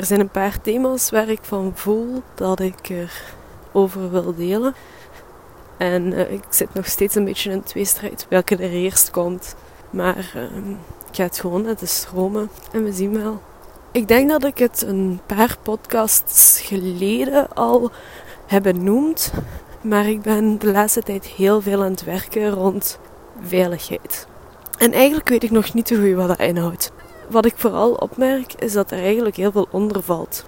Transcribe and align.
Er 0.00 0.06
zijn 0.06 0.20
een 0.20 0.30
paar 0.30 0.60
thema's 0.60 1.10
waar 1.10 1.28
ik 1.28 1.38
van 1.42 1.72
voel 1.74 2.22
dat 2.34 2.60
ik 2.60 2.88
er 2.88 3.22
over 3.72 4.10
wil 4.10 4.34
delen. 4.34 4.74
En 5.76 6.12
uh, 6.12 6.32
ik 6.32 6.42
zit 6.50 6.74
nog 6.74 6.86
steeds 6.86 7.14
een 7.14 7.24
beetje 7.24 7.50
in 7.50 7.62
tweestrijd 7.62 8.26
welke 8.28 8.56
er 8.56 8.70
eerst 8.70 9.10
komt. 9.10 9.56
Maar 9.90 10.32
uh, 10.36 10.42
ik 11.08 11.16
ga 11.16 11.22
het 11.22 11.40
gewoon 11.40 11.62
de 11.62 11.86
stromen 11.86 12.50
en 12.72 12.84
we 12.84 12.92
zien 12.92 13.22
wel. 13.22 13.42
Ik 13.92 14.08
denk 14.08 14.30
dat 14.30 14.44
ik 14.44 14.58
het 14.58 14.82
een 14.86 15.20
paar 15.26 15.56
podcasts 15.62 16.60
geleden 16.60 17.52
al 17.54 17.90
heb 18.46 18.62
benoemd. 18.62 19.32
Maar 19.80 20.06
ik 20.06 20.22
ben 20.22 20.58
de 20.58 20.70
laatste 20.70 21.02
tijd 21.02 21.26
heel 21.26 21.60
veel 21.60 21.82
aan 21.82 21.90
het 21.90 22.04
werken 22.04 22.50
rond 22.50 22.98
veiligheid. 23.42 24.26
En 24.78 24.92
eigenlijk 24.92 25.28
weet 25.28 25.42
ik 25.42 25.50
nog 25.50 25.74
niet 25.74 25.88
zo 25.88 25.96
goed 25.96 26.14
wat 26.14 26.28
dat 26.28 26.40
inhoudt. 26.40 26.92
Wat 27.30 27.44
ik 27.46 27.54
vooral 27.56 27.92
opmerk 27.92 28.54
is 28.54 28.72
dat 28.72 28.90
er 28.90 28.98
eigenlijk 28.98 29.36
heel 29.36 29.52
veel 29.52 29.68
onder 29.70 30.02
valt. 30.02 30.44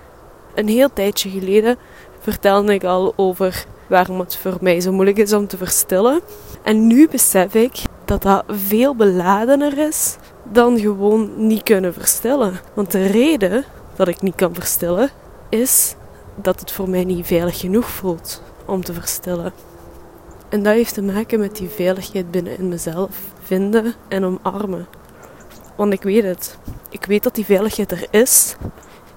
Een 0.54 0.68
heel 0.68 0.92
tijdje 0.92 1.30
geleden 1.30 1.76
vertelde 2.20 2.74
ik 2.74 2.84
al 2.84 3.12
over 3.16 3.64
waarom 3.86 4.18
het 4.18 4.36
voor 4.36 4.56
mij 4.60 4.80
zo 4.80 4.92
moeilijk 4.92 5.16
is 5.16 5.32
om 5.32 5.46
te 5.46 5.56
verstillen. 5.56 6.20
En 6.62 6.86
nu 6.86 7.08
besef 7.08 7.54
ik 7.54 7.82
dat 8.04 8.22
dat 8.22 8.44
veel 8.48 8.94
beladener 8.94 9.78
is 9.78 10.16
dan 10.42 10.78
gewoon 10.78 11.46
niet 11.46 11.62
kunnen 11.62 11.92
verstillen. 11.92 12.60
Want 12.74 12.90
de 12.90 13.06
reden 13.06 13.64
dat 13.96 14.08
ik 14.08 14.22
niet 14.22 14.34
kan 14.34 14.54
verstillen 14.54 15.10
is 15.48 15.94
dat 16.34 16.60
het 16.60 16.72
voor 16.72 16.88
mij 16.88 17.04
niet 17.04 17.26
veilig 17.26 17.60
genoeg 17.60 17.86
voelt 17.86 18.42
om 18.66 18.84
te 18.84 18.92
verstillen. 18.92 19.52
En 20.48 20.62
dat 20.62 20.74
heeft 20.74 20.94
te 20.94 21.02
maken 21.02 21.40
met 21.40 21.56
die 21.56 21.68
veiligheid 21.68 22.30
binnen 22.30 22.58
in 22.58 22.68
mezelf 22.68 23.18
vinden 23.42 23.94
en 24.08 24.24
omarmen. 24.24 24.86
Want 25.76 25.92
ik 25.92 26.02
weet 26.02 26.24
het. 26.24 26.58
Ik 26.88 27.04
weet 27.04 27.22
dat 27.22 27.34
die 27.34 27.44
veiligheid 27.44 27.92
er 27.92 28.06
is. 28.10 28.56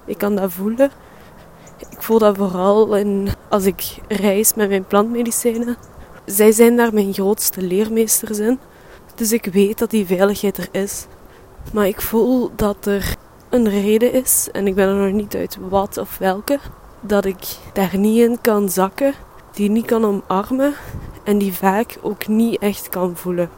Ik 0.04 0.18
kan 0.18 0.34
dat 0.34 0.52
voelen. 0.52 0.90
Ik 1.90 2.02
voel 2.02 2.18
dat 2.18 2.36
vooral 2.36 2.96
in, 2.96 3.28
als 3.48 3.64
ik 3.64 3.98
reis 4.08 4.54
met 4.54 4.68
mijn 4.68 4.86
plantmedicijnen. 4.86 5.76
Zij 6.24 6.52
zijn 6.52 6.76
daar 6.76 6.94
mijn 6.94 7.14
grootste 7.14 7.62
leermeesters 7.62 8.38
in. 8.38 8.58
Dus 9.14 9.32
ik 9.32 9.44
weet 9.44 9.78
dat 9.78 9.90
die 9.90 10.06
veiligheid 10.06 10.56
er 10.56 10.68
is. 10.70 11.06
Maar 11.72 11.86
ik 11.86 12.00
voel 12.00 12.50
dat 12.56 12.86
er 12.86 13.14
een 13.50 13.68
reden 13.68 14.12
is, 14.12 14.48
en 14.52 14.66
ik 14.66 14.74
ben 14.74 14.88
er 14.88 14.94
nog 14.94 15.12
niet 15.12 15.34
uit 15.34 15.58
wat 15.68 15.98
of 15.98 16.18
welke, 16.18 16.58
dat 17.00 17.24
ik 17.24 17.56
daar 17.72 17.96
niet 17.98 18.18
in 18.18 18.38
kan 18.40 18.68
zakken, 18.68 19.14
die 19.52 19.70
niet 19.70 19.86
kan 19.86 20.04
omarmen 20.04 20.74
en 21.24 21.38
die 21.38 21.52
vaak 21.52 21.98
ook 22.02 22.26
niet 22.26 22.58
echt 22.58 22.88
kan 22.88 23.16
voelen. 23.16 23.50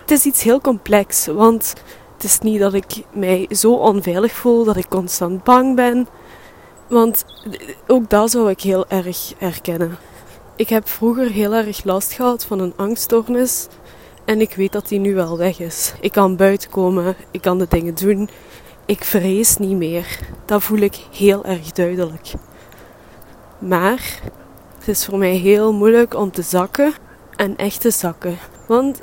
Het 0.00 0.10
is 0.10 0.24
iets 0.24 0.42
heel 0.42 0.60
complex, 0.60 1.26
want 1.26 1.74
het 2.14 2.24
is 2.24 2.38
niet 2.38 2.60
dat 2.60 2.74
ik 2.74 3.04
mij 3.12 3.46
zo 3.50 3.72
onveilig 3.72 4.32
voel 4.32 4.64
dat 4.64 4.76
ik 4.76 4.88
constant 4.88 5.44
bang 5.44 5.76
ben. 5.76 6.08
Want 6.88 7.24
ook 7.86 8.10
dat 8.10 8.30
zou 8.30 8.50
ik 8.50 8.60
heel 8.60 8.88
erg 8.88 9.32
herkennen. 9.38 9.98
Ik 10.56 10.68
heb 10.68 10.88
vroeger 10.88 11.30
heel 11.30 11.52
erg 11.52 11.84
last 11.84 12.12
gehad 12.12 12.44
van 12.44 12.58
een 12.58 12.72
angststoornis. 12.76 13.66
En 14.24 14.40
ik 14.40 14.54
weet 14.54 14.72
dat 14.72 14.88
die 14.88 14.98
nu 14.98 15.14
wel 15.14 15.38
weg 15.38 15.58
is. 15.58 15.94
Ik 16.00 16.12
kan 16.12 16.36
buiten 16.36 16.70
komen, 16.70 17.16
ik 17.30 17.40
kan 17.40 17.58
de 17.58 17.66
dingen 17.68 17.94
doen. 17.94 18.28
Ik 18.86 19.04
vrees 19.04 19.56
niet 19.56 19.76
meer. 19.76 20.18
Dat 20.44 20.62
voel 20.62 20.78
ik 20.78 21.06
heel 21.12 21.44
erg 21.44 21.72
duidelijk. 21.72 22.32
Maar 23.58 24.20
het 24.78 24.88
is 24.88 25.04
voor 25.04 25.18
mij 25.18 25.34
heel 25.34 25.72
moeilijk 25.72 26.14
om 26.14 26.30
te 26.30 26.42
zakken 26.42 26.92
en 27.36 27.56
echt 27.56 27.80
te 27.80 27.90
zakken. 27.90 28.38
Want 28.66 29.02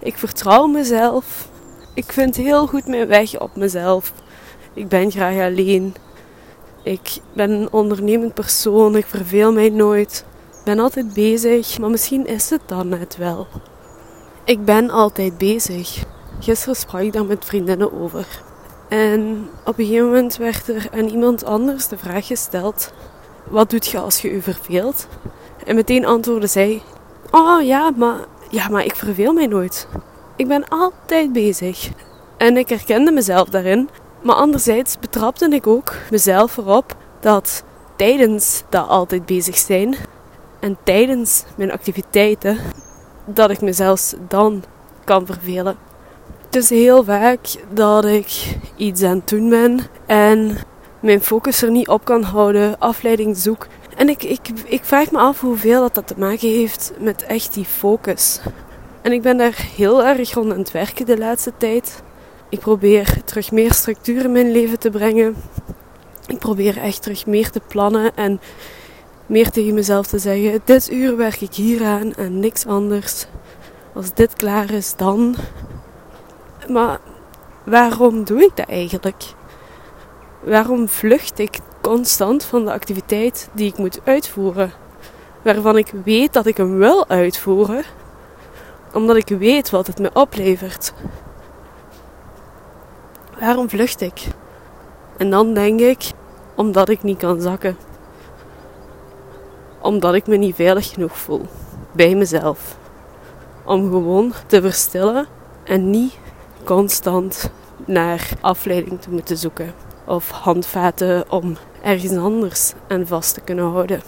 ik 0.00 0.18
vertrouw 0.18 0.66
mezelf. 0.66 1.48
Ik 1.94 2.12
vind 2.12 2.36
heel 2.36 2.66
goed 2.66 2.86
mijn 2.86 3.08
weg 3.08 3.40
op 3.40 3.56
mezelf. 3.56 4.12
Ik 4.72 4.88
ben 4.88 5.10
graag 5.10 5.38
alleen. 5.38 5.94
Ik 6.82 7.16
ben 7.32 7.50
een 7.50 7.72
ondernemend 7.72 8.34
persoon. 8.34 8.96
Ik 8.96 9.06
verveel 9.06 9.52
mij 9.52 9.68
nooit. 9.68 10.24
Ik 10.50 10.64
ben 10.64 10.78
altijd 10.78 11.12
bezig, 11.12 11.78
maar 11.78 11.90
misschien 11.90 12.26
is 12.26 12.50
het 12.50 12.60
dan 12.66 12.88
net 12.88 13.16
wel. 13.16 13.46
Ik 14.44 14.64
ben 14.64 14.90
altijd 14.90 15.38
bezig. 15.38 16.04
Gisteren 16.40 16.76
sprak 16.76 17.00
ik 17.00 17.12
daar 17.12 17.24
met 17.24 17.44
vriendinnen 17.44 18.00
over. 18.00 18.26
En 18.88 19.48
op 19.64 19.78
een 19.78 19.84
gegeven 19.84 20.06
moment 20.06 20.36
werd 20.36 20.68
er 20.68 20.88
aan 20.92 21.08
iemand 21.08 21.44
anders 21.44 21.88
de 21.88 21.98
vraag 21.98 22.26
gesteld: 22.26 22.92
Wat 23.48 23.70
doet 23.70 23.86
je 23.86 23.98
als 23.98 24.20
je 24.20 24.32
je 24.32 24.42
verveelt? 24.42 25.06
En 25.66 25.74
meteen 25.74 26.06
antwoordde 26.06 26.46
zij: 26.46 26.82
Oh 27.30 27.62
ja, 27.62 27.90
maar, 27.96 28.18
ja, 28.50 28.68
maar 28.68 28.84
ik 28.84 28.96
verveel 28.96 29.32
mij 29.32 29.46
nooit. 29.46 29.88
Ik 30.36 30.48
ben 30.48 30.68
altijd 30.68 31.32
bezig. 31.32 31.90
En 32.36 32.56
ik 32.56 32.68
herkende 32.68 33.10
mezelf 33.10 33.48
daarin. 33.48 33.88
Maar 34.22 34.34
anderzijds 34.34 34.98
betrapte 34.98 35.48
ik 35.48 35.66
ook 35.66 35.94
mezelf 36.10 36.56
erop 36.56 36.96
dat 37.20 37.64
tijdens 37.96 38.62
dat 38.68 38.88
altijd 38.88 39.26
bezig 39.26 39.56
zijn 39.56 39.96
en 40.60 40.76
tijdens 40.82 41.44
mijn 41.56 41.72
activiteiten, 41.72 42.58
dat 43.24 43.50
ik 43.50 43.60
mezelf 43.60 44.14
dan 44.28 44.62
kan 45.04 45.26
vervelen. 45.26 45.76
Het 46.44 46.54
is 46.54 46.70
heel 46.70 47.04
vaak 47.04 47.40
dat 47.72 48.04
ik 48.04 48.56
iets 48.76 49.02
aan 49.02 49.16
het 49.16 49.28
doen 49.28 49.48
ben 49.48 49.80
en 50.06 50.56
mijn 51.00 51.22
focus 51.22 51.62
er 51.62 51.70
niet 51.70 51.88
op 51.88 52.04
kan 52.04 52.22
houden, 52.22 52.78
afleiding 52.78 53.36
zoek. 53.36 53.66
En 53.96 54.08
ik, 54.08 54.22
ik, 54.22 54.48
ik 54.64 54.84
vraag 54.84 55.10
me 55.10 55.18
af 55.18 55.40
hoeveel 55.40 55.80
dat, 55.80 55.94
dat 55.94 56.06
te 56.06 56.14
maken 56.18 56.48
heeft 56.48 56.92
met 56.98 57.22
echt 57.22 57.54
die 57.54 57.64
focus. 57.64 58.40
En 59.04 59.12
ik 59.12 59.22
ben 59.22 59.36
daar 59.36 59.68
heel 59.76 60.04
erg 60.04 60.32
rond 60.32 60.52
aan 60.52 60.58
het 60.58 60.70
werken 60.70 61.06
de 61.06 61.18
laatste 61.18 61.52
tijd. 61.56 62.02
Ik 62.48 62.58
probeer 62.58 63.24
terug 63.24 63.52
meer 63.52 63.72
structuur 63.72 64.24
in 64.24 64.32
mijn 64.32 64.52
leven 64.52 64.78
te 64.78 64.90
brengen. 64.90 65.36
Ik 66.26 66.38
probeer 66.38 66.78
echt 66.78 67.02
terug 67.02 67.26
meer 67.26 67.50
te 67.50 67.60
plannen 67.68 68.16
en 68.16 68.40
meer 69.26 69.50
tegen 69.50 69.74
mezelf 69.74 70.06
te 70.06 70.18
zeggen: 70.18 70.60
dit 70.64 70.90
uur 70.90 71.16
werk 71.16 71.40
ik 71.40 71.54
hier 71.54 71.84
aan 71.84 72.14
en 72.14 72.40
niks 72.40 72.66
anders. 72.66 73.26
Als 73.94 74.14
dit 74.14 74.32
klaar 74.32 74.70
is, 74.70 74.96
dan. 74.96 75.34
Maar 76.68 76.98
waarom 77.64 78.24
doe 78.24 78.42
ik 78.42 78.56
dat 78.56 78.68
eigenlijk? 78.68 79.24
Waarom 80.40 80.88
vlucht 80.88 81.38
ik 81.38 81.58
constant 81.80 82.44
van 82.44 82.64
de 82.64 82.72
activiteit 82.72 83.48
die 83.52 83.68
ik 83.68 83.78
moet 83.78 84.00
uitvoeren? 84.04 84.72
Waarvan 85.42 85.76
ik 85.78 85.92
weet 86.04 86.32
dat 86.32 86.46
ik 86.46 86.56
hem 86.56 86.78
wil 86.78 87.08
uitvoeren, 87.08 87.84
omdat 88.94 89.16
ik 89.16 89.28
weet 89.28 89.70
wat 89.70 89.86
het 89.86 89.98
me 89.98 90.10
oplevert. 90.12 90.92
Waarom 93.40 93.68
vlucht 93.68 94.00
ik? 94.00 94.26
En 95.16 95.30
dan 95.30 95.54
denk 95.54 95.80
ik, 95.80 96.10
omdat 96.54 96.88
ik 96.88 97.02
niet 97.02 97.18
kan 97.18 97.40
zakken. 97.40 97.76
Omdat 99.80 100.14
ik 100.14 100.26
me 100.26 100.36
niet 100.36 100.54
veilig 100.54 100.92
genoeg 100.92 101.18
voel 101.18 101.46
bij 101.92 102.14
mezelf. 102.14 102.76
Om 103.64 103.90
gewoon 103.90 104.32
te 104.46 104.60
verstillen 104.60 105.26
en 105.64 105.90
niet 105.90 106.18
constant 106.64 107.50
naar 107.86 108.28
afleiding 108.40 109.00
te 109.00 109.10
moeten 109.10 109.36
zoeken. 109.36 109.74
Of 110.04 110.30
handvaten 110.30 111.30
om 111.30 111.56
ergens 111.82 112.16
anders 112.16 112.72
aan 112.88 113.06
vast 113.06 113.34
te 113.34 113.40
kunnen 113.40 113.70
houden. 113.70 114.02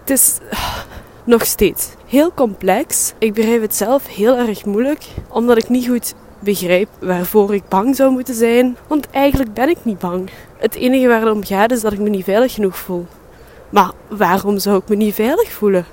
Het 0.00 0.10
is 0.10 0.38
nog 1.28 1.46
steeds 1.46 1.88
heel 2.06 2.32
complex. 2.34 3.12
Ik 3.18 3.34
begrijp 3.34 3.60
het 3.60 3.74
zelf 3.74 4.06
heel 4.06 4.36
erg 4.36 4.64
moeilijk, 4.64 5.06
omdat 5.28 5.58
ik 5.58 5.68
niet 5.68 5.88
goed 5.88 6.14
begrijp 6.38 6.88
waarvoor 7.00 7.54
ik 7.54 7.68
bang 7.68 7.96
zou 7.96 8.12
moeten 8.12 8.34
zijn. 8.34 8.76
Want 8.86 9.10
eigenlijk 9.10 9.54
ben 9.54 9.68
ik 9.68 9.76
niet 9.82 9.98
bang. 9.98 10.30
Het 10.56 10.74
enige 10.74 11.08
waar 11.08 11.20
het 11.20 11.34
om 11.34 11.44
gaat 11.44 11.70
is 11.70 11.80
dat 11.80 11.92
ik 11.92 11.98
me 11.98 12.08
niet 12.08 12.24
veilig 12.24 12.52
genoeg 12.52 12.76
voel. 12.76 13.06
Maar 13.70 13.90
waarom 14.08 14.58
zou 14.58 14.78
ik 14.78 14.88
me 14.88 14.96
niet 14.96 15.14
veilig 15.14 15.52
voelen? 15.52 15.86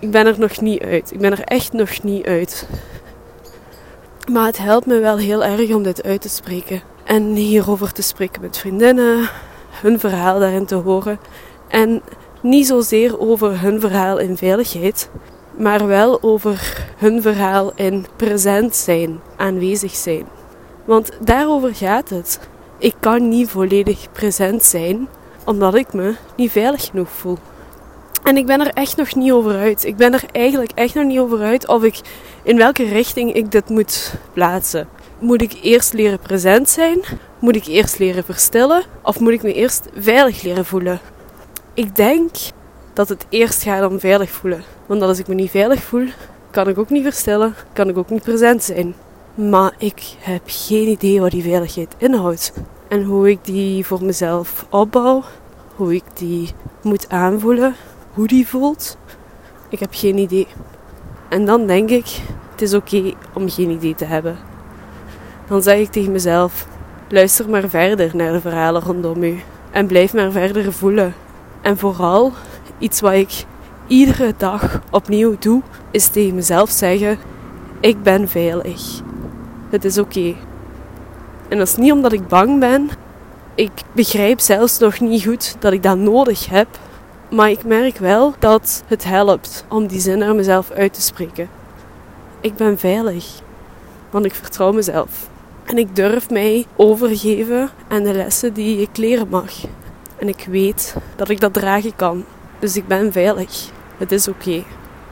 Ik 0.00 0.10
ben 0.10 0.26
er 0.26 0.38
nog 0.38 0.60
niet 0.60 0.82
uit. 0.82 1.12
Ik 1.12 1.18
ben 1.18 1.32
er 1.32 1.44
echt 1.44 1.72
nog 1.72 2.02
niet 2.02 2.26
uit. 2.26 2.68
Maar 4.32 4.46
het 4.46 4.58
helpt 4.58 4.86
me 4.86 4.98
wel 4.98 5.16
heel 5.16 5.44
erg 5.44 5.74
om 5.74 5.82
dit 5.82 6.02
uit 6.02 6.20
te 6.20 6.28
spreken. 6.28 6.82
En 7.04 7.34
hierover 7.34 7.92
te 7.92 8.02
spreken 8.02 8.42
met 8.42 8.58
vriendinnen, 8.58 9.30
hun 9.70 9.98
verhaal 9.98 10.38
daarin 10.38 10.66
te 10.66 10.74
horen. 10.74 11.18
En 11.68 12.02
niet 12.44 12.66
zozeer 12.66 13.20
over 13.20 13.60
hun 13.60 13.80
verhaal 13.80 14.18
in 14.18 14.36
veiligheid, 14.36 15.10
maar 15.56 15.86
wel 15.86 16.22
over 16.22 16.86
hun 16.96 17.22
verhaal 17.22 17.72
in 17.74 18.06
present 18.16 18.76
zijn, 18.76 19.20
aanwezig 19.36 19.94
zijn. 19.94 20.26
Want 20.84 21.10
daarover 21.20 21.74
gaat 21.74 22.08
het. 22.08 22.40
Ik 22.78 22.94
kan 23.00 23.28
niet 23.28 23.50
volledig 23.50 24.12
present 24.12 24.64
zijn 24.64 25.08
omdat 25.44 25.74
ik 25.74 25.92
me 25.92 26.14
niet 26.36 26.50
veilig 26.50 26.84
genoeg 26.84 27.08
voel. 27.08 27.38
En 28.22 28.36
ik 28.36 28.46
ben 28.46 28.60
er 28.60 28.72
echt 28.72 28.96
nog 28.96 29.14
niet 29.14 29.32
over 29.32 29.56
uit. 29.56 29.84
Ik 29.84 29.96
ben 29.96 30.12
er 30.12 30.24
eigenlijk 30.32 30.72
echt 30.74 30.94
nog 30.94 31.04
niet 31.04 31.18
over 31.18 31.40
uit 31.40 31.68
of 31.68 31.82
ik 31.82 32.00
in 32.42 32.56
welke 32.56 32.84
richting 32.84 33.32
ik 33.32 33.52
dit 33.52 33.68
moet 33.68 34.14
plaatsen. 34.32 34.88
Moet 35.18 35.42
ik 35.42 35.58
eerst 35.62 35.92
leren 35.92 36.18
present 36.18 36.68
zijn? 36.68 37.00
Moet 37.38 37.56
ik 37.56 37.66
eerst 37.66 37.98
leren 37.98 38.24
verstillen? 38.24 38.82
Of 39.02 39.20
moet 39.20 39.32
ik 39.32 39.42
me 39.42 39.52
eerst 39.52 39.88
veilig 39.96 40.42
leren 40.42 40.64
voelen? 40.64 41.00
Ik 41.74 41.96
denk 41.96 42.30
dat 42.92 43.08
het 43.08 43.26
eerst 43.28 43.62
gaat 43.62 43.90
om 43.90 44.00
veilig 44.00 44.30
voelen. 44.30 44.62
Want 44.86 45.02
als 45.02 45.18
ik 45.18 45.28
me 45.28 45.34
niet 45.34 45.50
veilig 45.50 45.82
voel, 45.82 46.06
kan 46.50 46.68
ik 46.68 46.78
ook 46.78 46.90
niet 46.90 47.02
verstellen, 47.02 47.54
kan 47.72 47.88
ik 47.88 47.98
ook 47.98 48.10
niet 48.10 48.22
present 48.22 48.62
zijn. 48.62 48.94
Maar 49.34 49.74
ik 49.78 50.14
heb 50.18 50.42
geen 50.44 50.88
idee 50.88 51.20
wat 51.20 51.30
die 51.30 51.42
veiligheid 51.42 51.94
inhoudt. 51.98 52.52
En 52.88 53.02
hoe 53.02 53.30
ik 53.30 53.38
die 53.42 53.86
voor 53.86 54.04
mezelf 54.04 54.66
opbouw, 54.70 55.22
hoe 55.74 55.94
ik 55.94 56.02
die 56.12 56.50
moet 56.82 57.08
aanvoelen, 57.08 57.74
hoe 58.12 58.26
die 58.26 58.48
voelt, 58.48 58.96
ik 59.68 59.78
heb 59.78 59.90
geen 59.92 60.18
idee. 60.18 60.46
En 61.28 61.44
dan 61.44 61.66
denk 61.66 61.90
ik, 61.90 62.06
het 62.50 62.62
is 62.62 62.74
oké 62.74 63.12
om 63.32 63.50
geen 63.50 63.70
idee 63.70 63.94
te 63.94 64.04
hebben. 64.04 64.38
Dan 65.48 65.62
zeg 65.62 65.78
ik 65.78 65.90
tegen 65.90 66.12
mezelf, 66.12 66.66
luister 67.08 67.48
maar 67.48 67.68
verder 67.68 68.16
naar 68.16 68.32
de 68.32 68.40
verhalen 68.40 68.82
rondom 68.82 69.22
u. 69.22 69.40
En 69.70 69.86
blijf 69.86 70.14
maar 70.14 70.32
verder 70.32 70.72
voelen. 70.72 71.14
En 71.64 71.78
vooral, 71.78 72.32
iets 72.78 73.00
wat 73.00 73.12
ik 73.12 73.44
iedere 73.86 74.34
dag 74.36 74.80
opnieuw 74.90 75.36
doe, 75.38 75.62
is 75.90 76.08
tegen 76.08 76.34
mezelf 76.34 76.70
zeggen, 76.70 77.18
ik 77.80 78.02
ben 78.02 78.28
veilig. 78.28 79.00
Het 79.70 79.84
is 79.84 79.98
oké. 79.98 80.34
En 81.48 81.58
dat 81.58 81.68
is 81.68 81.76
niet 81.76 81.92
omdat 81.92 82.12
ik 82.12 82.28
bang 82.28 82.60
ben. 82.60 82.90
Ik 83.54 83.70
begrijp 83.92 84.40
zelfs 84.40 84.78
nog 84.78 85.00
niet 85.00 85.24
goed 85.24 85.56
dat 85.58 85.72
ik 85.72 85.82
dat 85.82 85.96
nodig 85.96 86.48
heb. 86.48 86.68
Maar 87.30 87.50
ik 87.50 87.64
merk 87.64 87.98
wel 87.98 88.34
dat 88.38 88.84
het 88.86 89.04
helpt 89.04 89.64
om 89.68 89.86
die 89.86 90.00
zin 90.00 90.18
naar 90.18 90.34
mezelf 90.34 90.70
uit 90.70 90.94
te 90.94 91.00
spreken. 91.00 91.48
Ik 92.40 92.56
ben 92.56 92.78
veilig, 92.78 93.26
want 94.10 94.24
ik 94.24 94.34
vertrouw 94.34 94.72
mezelf. 94.72 95.28
En 95.64 95.78
ik 95.78 95.96
durf 95.96 96.30
mij 96.30 96.66
overgeven 96.76 97.70
aan 97.88 98.02
de 98.02 98.12
lessen 98.12 98.52
die 98.52 98.80
ik 98.80 98.96
leren 98.96 99.28
mag. 99.28 99.52
En 100.24 100.30
ik 100.30 100.46
weet 100.50 100.96
dat 101.16 101.28
ik 101.28 101.40
dat 101.40 101.52
dragen 101.52 101.96
kan. 101.96 102.24
Dus 102.58 102.76
ik 102.76 102.86
ben 102.86 103.12
veilig. 103.12 103.70
Het 103.98 104.12
is 104.12 104.28
oké. 104.28 104.64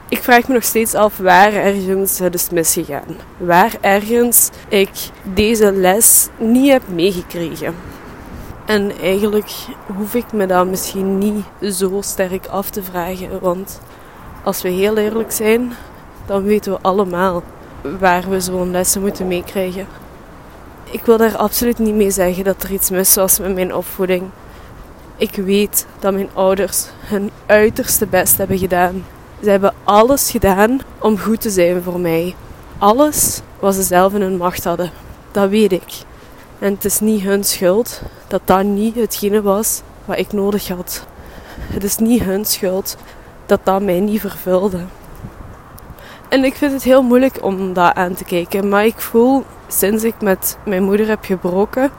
Ik 0.09 0.23
vraag 0.23 0.47
me 0.47 0.53
nog 0.53 0.63
steeds 0.63 0.93
af 0.93 1.17
waar 1.17 1.53
ergens 1.53 2.19
het 2.19 2.33
is 2.33 2.49
misgegaan. 2.49 3.15
Waar 3.37 3.77
ergens 3.81 4.49
ik 4.67 4.89
deze 5.33 5.71
les 5.71 6.29
niet 6.37 6.71
heb 6.71 6.81
meegekregen. 6.87 7.75
En 8.65 8.91
eigenlijk 9.01 9.51
hoef 9.95 10.15
ik 10.15 10.31
me 10.31 10.45
dat 10.45 10.67
misschien 10.67 11.17
niet 11.17 11.73
zo 11.75 12.01
sterk 12.01 12.47
af 12.47 12.69
te 12.69 12.83
vragen. 12.83 13.39
Want 13.39 13.81
als 14.43 14.61
we 14.61 14.69
heel 14.69 14.97
eerlijk 14.97 15.31
zijn, 15.31 15.73
dan 16.25 16.43
weten 16.43 16.71
we 16.71 16.79
allemaal 16.81 17.43
waar 17.99 18.29
we 18.29 18.39
zo'n 18.39 18.71
lessen 18.71 19.01
moeten 19.01 19.27
meekrijgen. 19.27 19.87
Ik 20.91 21.05
wil 21.05 21.17
daar 21.17 21.37
absoluut 21.37 21.79
niet 21.79 21.95
mee 21.95 22.11
zeggen 22.11 22.43
dat 22.43 22.63
er 22.63 22.71
iets 22.71 22.89
mis 22.89 23.15
was 23.15 23.39
met 23.39 23.53
mijn 23.53 23.75
opvoeding. 23.75 24.23
Ik 25.17 25.35
weet 25.35 25.85
dat 25.99 26.13
mijn 26.13 26.29
ouders 26.33 26.85
hun 26.99 27.31
uiterste 27.45 28.05
best 28.05 28.37
hebben 28.37 28.57
gedaan. 28.57 29.05
Ze 29.43 29.49
hebben 29.49 29.73
alles 29.83 30.31
gedaan 30.31 30.79
om 30.99 31.19
goed 31.19 31.41
te 31.41 31.49
zijn 31.49 31.83
voor 31.83 31.99
mij. 31.99 32.35
Alles 32.77 33.41
wat 33.59 33.75
ze 33.75 33.83
zelf 33.83 34.13
in 34.13 34.21
hun 34.21 34.37
macht 34.37 34.63
hadden. 34.63 34.91
Dat 35.31 35.49
weet 35.49 35.71
ik. 35.71 35.93
En 36.59 36.73
het 36.73 36.85
is 36.85 36.99
niet 36.99 37.21
hun 37.21 37.43
schuld 37.43 38.01
dat 38.27 38.41
dat 38.43 38.63
niet 38.63 38.95
hetgene 38.95 39.41
was 39.41 39.81
wat 40.05 40.17
ik 40.17 40.33
nodig 40.33 40.67
had. 40.67 41.05
Het 41.59 41.83
is 41.83 41.97
niet 41.97 42.23
hun 42.23 42.45
schuld 42.45 42.97
dat 43.45 43.59
dat 43.63 43.81
mij 43.81 43.99
niet 43.99 44.19
vervulde. 44.19 44.79
En 46.29 46.43
ik 46.43 46.55
vind 46.55 46.71
het 46.71 46.83
heel 46.83 47.01
moeilijk 47.01 47.43
om 47.43 47.73
dat 47.73 47.95
aan 47.95 48.13
te 48.13 48.23
kijken. 48.23 48.69
Maar 48.69 48.85
ik 48.85 48.99
voel 48.99 49.43
sinds 49.67 50.03
ik 50.03 50.21
met 50.21 50.57
mijn 50.65 50.83
moeder 50.83 51.07
heb 51.07 51.25
gebroken, 51.25 51.91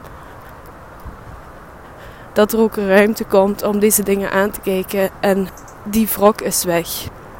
dat 2.35 2.53
er 2.53 2.59
ook 2.59 2.75
ruimte 2.75 3.23
komt 3.23 3.63
om 3.63 3.79
deze 3.79 4.03
dingen 4.03 4.31
aan 4.31 4.51
te 4.51 4.59
kijken. 4.59 5.09
En 5.19 5.47
die 5.83 6.07
wrok 6.15 6.41
is 6.41 6.63
weg. 6.63 6.87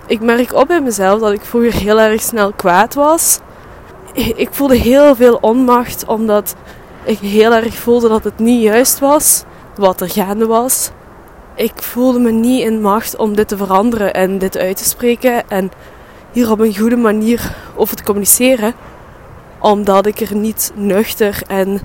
Ik 0.08 0.22
merk 0.22 0.54
op 0.54 0.68
bij 0.68 0.82
mezelf 0.82 1.20
dat 1.20 1.32
ik 1.32 1.46
vroeger 1.46 1.74
heel 1.74 2.00
erg 2.00 2.22
snel 2.22 2.52
kwaad 2.52 2.94
was. 2.94 3.40
Ik 4.14 4.50
voelde 4.52 4.76
heel 4.76 5.16
veel 5.16 5.38
onmacht 5.42 6.06
omdat 6.06 6.56
ik 7.04 7.18
heel 7.18 7.54
erg 7.54 7.76
voelde 7.76 8.08
dat 8.08 8.24
het 8.24 8.40
niet 8.40 8.62
juist 8.62 9.00
was 9.00 9.44
wat 9.76 10.02
er 10.02 10.10
gaande 10.10 10.46
was. 10.46 10.90
Ik 11.56 11.82
voelde 11.82 12.20
me 12.20 12.32
niet 12.32 12.64
in 12.64 12.82
macht 12.82 13.18
om 13.18 13.36
dit 13.36 13.48
te 13.48 13.58
veranderen 13.58 14.14
en 14.14 14.38
dit 14.38 14.58
uit 14.58 14.78
te 14.78 14.84
spreken 14.84 15.50
en 15.50 15.72
hier 16.32 16.52
op 16.52 16.60
een 16.60 16.78
goede 16.78 16.96
manier 16.96 17.56
over 17.76 17.96
te 17.96 18.04
communiceren, 18.04 18.74
omdat 19.60 20.06
ik 20.06 20.20
er 20.20 20.36
niet 20.36 20.72
nuchter 20.76 21.42
en 21.48 21.82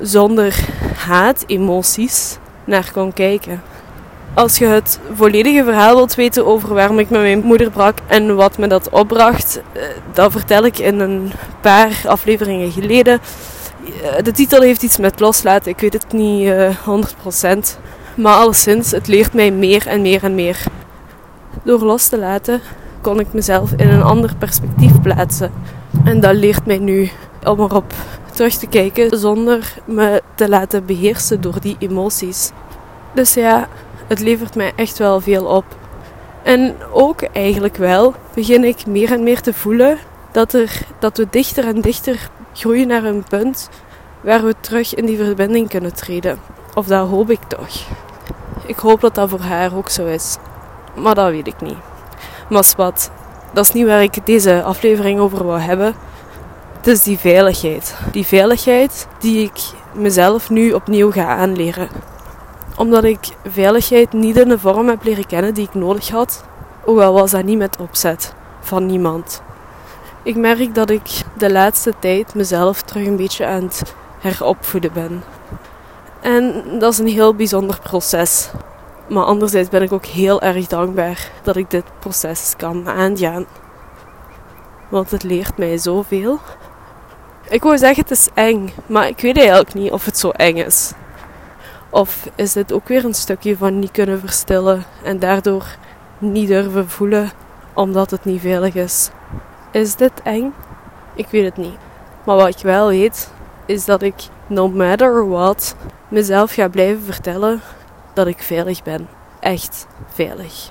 zonder 0.00 0.56
haatemoties 0.96 2.38
naar 2.64 2.90
kon 2.92 3.12
kijken. 3.12 3.62
Als 4.34 4.58
je 4.58 4.66
het 4.66 5.00
volledige 5.14 5.64
verhaal 5.64 5.94
wilt 5.94 6.14
weten 6.14 6.46
over 6.46 6.74
waarom 6.74 6.98
ik 6.98 7.10
met 7.10 7.20
mijn 7.20 7.44
moeder 7.44 7.70
brak 7.70 7.98
en 8.06 8.36
wat 8.36 8.58
me 8.58 8.66
dat 8.66 8.88
opbracht, 8.88 9.60
eh, 9.72 9.82
dat 10.12 10.32
vertel 10.32 10.64
ik 10.64 10.78
in 10.78 11.00
een 11.00 11.32
paar 11.60 12.02
afleveringen 12.06 12.72
geleden. 12.72 13.20
Eh, 13.84 14.22
de 14.22 14.32
titel 14.32 14.60
heeft 14.60 14.82
iets 14.82 14.96
met 14.96 15.20
loslaten, 15.20 15.70
ik 15.70 15.80
weet 15.80 15.92
het 15.92 16.12
niet 16.12 16.42
uh, 16.42 16.66
eh, 16.66 16.76
100%. 16.84 17.78
Maar 18.14 18.34
alleszins, 18.34 18.90
het 18.90 19.06
leert 19.06 19.32
mij 19.32 19.50
meer 19.50 19.86
en 19.86 20.02
meer 20.02 20.24
en 20.24 20.34
meer. 20.34 20.64
Door 21.62 21.80
los 21.80 22.08
te 22.08 22.18
laten 22.18 22.60
kon 23.00 23.20
ik 23.20 23.32
mezelf 23.32 23.72
in 23.76 23.88
een 23.88 24.02
ander 24.02 24.34
perspectief 24.38 25.00
plaatsen. 25.02 25.52
En 26.04 26.20
dat 26.20 26.34
leert 26.34 26.66
mij 26.66 26.78
nu 26.78 27.10
om 27.44 27.60
erop 27.60 27.92
terug 28.32 28.54
te 28.54 28.66
kijken 28.66 29.18
zonder 29.18 29.74
me 29.84 30.22
te 30.34 30.48
laten 30.48 30.86
beheersen 30.86 31.40
door 31.40 31.60
die 31.60 31.76
emoties. 31.78 32.50
Dus 33.14 33.34
ja, 33.34 33.68
het 34.06 34.20
levert 34.20 34.54
mij 34.54 34.72
echt 34.76 34.98
wel 34.98 35.20
veel 35.20 35.44
op. 35.44 35.64
En 36.42 36.74
ook 36.90 37.22
eigenlijk 37.22 37.76
wel 37.76 38.14
begin 38.34 38.64
ik 38.64 38.86
meer 38.86 39.12
en 39.12 39.22
meer 39.22 39.40
te 39.40 39.52
voelen 39.52 39.98
dat, 40.32 40.52
er, 40.52 40.80
dat 40.98 41.16
we 41.16 41.26
dichter 41.30 41.66
en 41.66 41.80
dichter 41.80 42.30
groeien 42.52 42.86
naar 42.86 43.04
een 43.04 43.24
punt 43.28 43.68
waar 44.20 44.44
we 44.44 44.54
terug 44.60 44.94
in 44.94 45.06
die 45.06 45.16
verbinding 45.16 45.68
kunnen 45.68 45.94
treden. 45.94 46.38
Of 46.74 46.86
dat 46.86 47.08
hoop 47.08 47.30
ik 47.30 47.42
toch. 47.48 47.86
Ik 48.66 48.76
hoop 48.76 49.00
dat 49.00 49.14
dat 49.14 49.28
voor 49.28 49.40
haar 49.40 49.76
ook 49.76 49.88
zo 49.88 50.06
is. 50.06 50.36
Maar 50.94 51.14
dat 51.14 51.30
weet 51.30 51.46
ik 51.46 51.60
niet. 51.60 51.76
Maar 52.48 52.72
wat, 52.76 53.10
dat 53.52 53.64
is 53.64 53.72
niet 53.72 53.86
waar 53.86 54.02
ik 54.02 54.26
deze 54.26 54.62
aflevering 54.62 55.20
over 55.20 55.44
wou 55.44 55.60
hebben. 55.60 55.94
Het 56.82 56.90
is 56.90 57.02
die 57.02 57.18
veiligheid. 57.18 57.96
Die 58.12 58.26
veiligheid 58.26 59.06
die 59.18 59.44
ik 59.44 59.60
mezelf 59.94 60.50
nu 60.50 60.72
opnieuw 60.72 61.10
ga 61.10 61.26
aanleren. 61.36 61.88
Omdat 62.76 63.04
ik 63.04 63.18
veiligheid 63.48 64.12
niet 64.12 64.36
in 64.36 64.48
de 64.48 64.58
vorm 64.58 64.88
heb 64.88 65.04
leren 65.04 65.26
kennen 65.26 65.54
die 65.54 65.66
ik 65.66 65.74
nodig 65.74 66.08
had. 66.08 66.44
Hoewel 66.80 67.12
was 67.12 67.30
dat 67.30 67.44
niet 67.44 67.58
met 67.58 67.76
opzet 67.76 68.34
van 68.60 68.86
niemand. 68.86 69.42
Ik 70.22 70.36
merk 70.36 70.74
dat 70.74 70.90
ik 70.90 71.22
de 71.38 71.52
laatste 71.52 71.92
tijd 71.98 72.34
mezelf 72.34 72.82
terug 72.82 73.06
een 73.06 73.16
beetje 73.16 73.46
aan 73.46 73.62
het 73.62 73.94
heropvoeden 74.18 74.92
ben. 74.92 75.22
En 76.20 76.64
dat 76.78 76.92
is 76.92 76.98
een 76.98 77.08
heel 77.08 77.34
bijzonder 77.34 77.78
proces. 77.82 78.50
Maar 79.08 79.24
anderzijds 79.24 79.68
ben 79.68 79.82
ik 79.82 79.92
ook 79.92 80.06
heel 80.06 80.40
erg 80.40 80.66
dankbaar 80.66 81.30
dat 81.42 81.56
ik 81.56 81.70
dit 81.70 81.84
proces 81.98 82.54
kan 82.56 82.88
aangaan. 82.88 83.46
Want 84.88 85.10
het 85.10 85.22
leert 85.22 85.58
mij 85.58 85.78
zoveel. 85.78 86.38
Ik 87.52 87.62
wou 87.62 87.78
zeggen 87.78 88.02
het 88.02 88.10
is 88.10 88.28
eng, 88.34 88.70
maar 88.86 89.08
ik 89.08 89.20
weet 89.20 89.36
eigenlijk 89.36 89.74
niet 89.74 89.90
of 89.90 90.04
het 90.04 90.18
zo 90.18 90.30
eng 90.30 90.56
is. 90.56 90.92
Of 91.90 92.28
is 92.34 92.52
dit 92.52 92.72
ook 92.72 92.88
weer 92.88 93.04
een 93.04 93.14
stukje 93.14 93.56
van 93.56 93.78
niet 93.78 93.90
kunnen 93.90 94.20
verstillen 94.20 94.84
en 95.02 95.18
daardoor 95.18 95.76
niet 96.18 96.48
durven 96.48 96.88
voelen 96.88 97.30
omdat 97.74 98.10
het 98.10 98.24
niet 98.24 98.40
veilig 98.40 98.74
is? 98.74 99.10
Is 99.70 99.94
dit 99.94 100.12
eng? 100.22 100.54
Ik 101.14 101.26
weet 101.28 101.44
het 101.44 101.56
niet. 101.56 101.76
Maar 102.24 102.36
wat 102.36 102.48
ik 102.48 102.62
wel 102.62 102.88
weet, 102.88 103.30
is 103.66 103.84
dat 103.84 104.02
ik 104.02 104.14
no 104.46 104.68
matter 104.68 105.28
what 105.28 105.76
mezelf 106.08 106.52
ga 106.52 106.68
blijven 106.68 107.02
vertellen 107.04 107.60
dat 108.14 108.26
ik 108.26 108.42
veilig 108.42 108.82
ben. 108.82 109.08
Echt 109.40 109.86
veilig. 110.12 110.70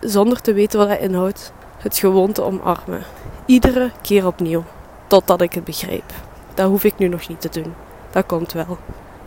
Zonder 0.00 0.40
te 0.40 0.52
weten 0.52 0.78
wat 0.78 0.88
dat 0.88 0.98
inhoudt. 0.98 1.52
Het 1.78 1.98
gewoon 1.98 2.32
te 2.32 2.42
omarmen. 2.42 3.02
Iedere 3.46 3.90
keer 4.02 4.26
opnieuw. 4.26 4.64
Totdat 5.06 5.40
ik 5.40 5.52
het 5.52 5.64
begrijp. 5.64 6.12
Dat 6.54 6.68
hoef 6.68 6.84
ik 6.84 6.98
nu 6.98 7.08
nog 7.08 7.28
niet 7.28 7.40
te 7.40 7.48
doen. 7.48 7.74
Dat 8.10 8.26
komt 8.26 8.52
wel. 8.52 8.78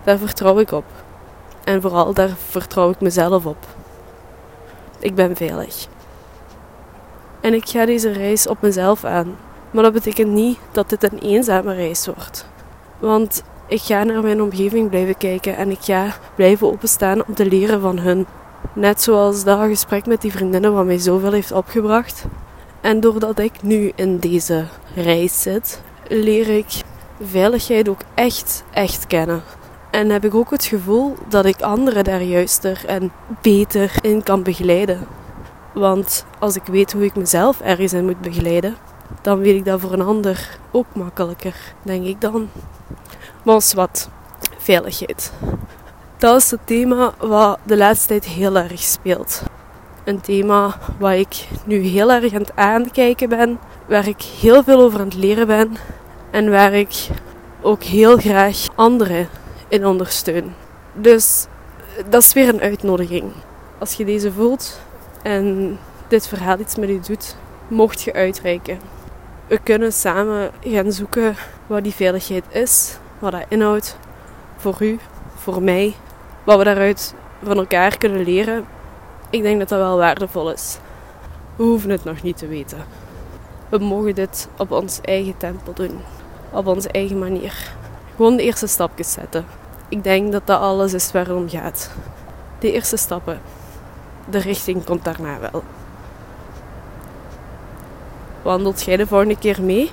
Daar 0.03 0.17
vertrouw 0.17 0.59
ik 0.59 0.71
op. 0.71 0.85
En 1.63 1.81
vooral 1.81 2.13
daar 2.13 2.35
vertrouw 2.49 2.89
ik 2.89 3.01
mezelf 3.01 3.45
op. 3.45 3.65
Ik 4.99 5.15
ben 5.15 5.35
veilig. 5.35 5.87
En 7.41 7.53
ik 7.53 7.69
ga 7.69 7.85
deze 7.85 8.11
reis 8.11 8.47
op 8.47 8.61
mezelf 8.61 9.03
aan. 9.03 9.37
Maar 9.71 9.83
dat 9.83 9.93
betekent 9.93 10.31
niet 10.31 10.59
dat 10.71 10.89
dit 10.89 11.03
een 11.03 11.19
eenzame 11.19 11.73
reis 11.73 12.05
wordt. 12.05 12.45
Want 12.99 13.43
ik 13.67 13.81
ga 13.81 14.03
naar 14.03 14.21
mijn 14.21 14.41
omgeving 14.41 14.89
blijven 14.89 15.17
kijken 15.17 15.57
en 15.57 15.71
ik 15.71 15.81
ga 15.81 16.15
blijven 16.35 16.67
openstaan 16.67 17.25
om 17.27 17.33
te 17.33 17.45
leren 17.45 17.81
van 17.81 17.99
hun. 17.99 18.25
Net 18.73 19.01
zoals 19.01 19.43
dat 19.43 19.59
gesprek 19.59 20.05
met 20.05 20.21
die 20.21 20.31
vriendinnen 20.31 20.73
wat 20.73 20.85
mij 20.85 20.97
zoveel 20.97 21.31
heeft 21.31 21.51
opgebracht. 21.51 22.25
En 22.81 22.99
doordat 22.99 23.39
ik 23.39 23.61
nu 23.61 23.91
in 23.95 24.17
deze 24.17 24.65
reis 24.95 25.41
zit, 25.41 25.81
leer 26.07 26.49
ik 26.49 26.81
veiligheid 27.21 27.89
ook 27.89 28.01
echt, 28.13 28.63
echt 28.71 29.07
kennen. 29.07 29.41
En 29.91 30.09
heb 30.09 30.25
ik 30.25 30.35
ook 30.35 30.49
het 30.49 30.65
gevoel 30.65 31.15
dat 31.27 31.45
ik 31.45 31.61
anderen 31.61 32.03
daar 32.03 32.21
juister 32.21 32.85
en 32.85 33.11
beter 33.41 33.91
in 34.01 34.23
kan 34.23 34.43
begeleiden. 34.43 35.07
Want 35.73 36.25
als 36.39 36.55
ik 36.55 36.65
weet 36.65 36.91
hoe 36.91 37.03
ik 37.03 37.15
mezelf 37.15 37.61
ergens 37.61 37.93
in 37.93 38.05
moet 38.05 38.21
begeleiden, 38.21 38.75
dan 39.21 39.39
weet 39.39 39.55
ik 39.55 39.65
dat 39.65 39.79
voor 39.79 39.93
een 39.93 40.01
ander 40.01 40.59
ook 40.71 40.85
makkelijker, 40.93 41.55
denk 41.83 42.05
ik 42.05 42.21
dan. 42.21 42.49
Maar 43.43 43.61
wat, 43.75 44.09
veiligheid. 44.57 45.31
Dat 46.17 46.41
is 46.41 46.51
het 46.51 46.59
thema 46.65 47.13
wat 47.17 47.59
de 47.63 47.77
laatste 47.77 48.07
tijd 48.07 48.25
heel 48.25 48.57
erg 48.57 48.79
speelt. 48.79 49.43
Een 50.09 50.21
thema 50.21 50.77
waar 50.99 51.17
ik 51.17 51.47
nu 51.65 51.77
heel 51.77 52.11
erg 52.11 52.33
aan 52.33 52.41
het 52.41 52.55
aankijken 52.55 53.29
ben, 53.29 53.59
waar 53.85 54.07
ik 54.07 54.21
heel 54.21 54.63
veel 54.63 54.81
over 54.81 54.99
aan 54.99 55.05
het 55.05 55.15
leren 55.15 55.47
ben 55.47 55.75
en 56.31 56.49
waar 56.49 56.73
ik 56.73 57.07
ook 57.61 57.83
heel 57.83 58.17
graag 58.17 58.67
anderen 58.75 59.29
in 59.67 59.85
ondersteun. 59.85 60.53
Dus 60.93 61.45
dat 62.09 62.21
is 62.21 62.33
weer 62.33 62.49
een 62.49 62.61
uitnodiging. 62.61 63.31
Als 63.77 63.93
je 63.93 64.05
deze 64.05 64.31
voelt 64.31 64.79
en 65.21 65.77
dit 66.07 66.27
verhaal 66.27 66.59
iets 66.59 66.75
met 66.75 66.89
u 66.89 66.99
doet, 66.99 67.35
mocht 67.67 68.01
je 68.01 68.13
uitreiken. 68.13 68.79
We 69.47 69.59
kunnen 69.63 69.93
samen 69.93 70.51
gaan 70.61 70.91
zoeken 70.91 71.35
wat 71.67 71.83
die 71.83 71.93
veiligheid 71.93 72.45
is, 72.49 72.97
wat 73.19 73.31
dat 73.31 73.45
inhoudt 73.47 73.97
voor 74.57 74.75
u, 74.79 74.99
voor 75.35 75.61
mij, 75.61 75.93
wat 76.43 76.57
we 76.57 76.63
daaruit 76.63 77.13
van 77.43 77.57
elkaar 77.57 77.97
kunnen 77.97 78.23
leren. 78.23 78.77
Ik 79.29 79.41
denk 79.41 79.59
dat 79.59 79.69
dat 79.69 79.79
wel 79.79 79.97
waardevol 79.97 80.51
is. 80.51 80.77
We 81.55 81.63
hoeven 81.63 81.89
het 81.89 82.03
nog 82.03 82.21
niet 82.21 82.37
te 82.37 82.47
weten. 82.47 82.85
We 83.69 83.77
mogen 83.77 84.15
dit 84.15 84.49
op 84.57 84.71
ons 84.71 85.01
eigen 85.01 85.37
tempo 85.37 85.73
doen, 85.73 85.99
op 86.51 86.67
onze 86.67 86.89
eigen 86.89 87.19
manier. 87.19 87.73
Gewoon 88.15 88.35
de 88.35 88.43
eerste 88.43 88.67
stapjes 88.67 89.11
zetten. 89.11 89.45
Ik 89.89 90.03
denk 90.03 90.31
dat 90.31 90.47
dat 90.47 90.59
alles 90.59 90.93
is 90.93 91.11
waar 91.11 91.27
het 91.27 91.35
om 91.35 91.49
gaat. 91.49 91.91
De 92.59 92.71
eerste 92.71 92.97
stappen. 92.97 93.41
De 94.29 94.37
richting 94.39 94.83
komt 94.83 95.03
daarna 95.03 95.39
wel. 95.39 95.63
Wandelt 98.41 98.83
jij 98.83 98.97
de 98.97 99.07
volgende 99.07 99.37
keer 99.37 99.61
mee? 99.61 99.91